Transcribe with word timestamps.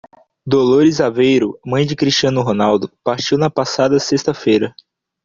Dolores 0.47 0.99
Aveiro, 0.99 1.59
mãe 1.63 1.85
de 1.85 1.95
Cristiano 1.95 2.41
Ronaldo, 2.41 2.91
partiu 3.03 3.37
na 3.37 3.51
passada 3.51 3.99
sexta-feira. 3.99 4.73